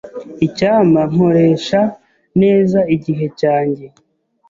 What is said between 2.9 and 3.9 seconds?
igihe cyanjye.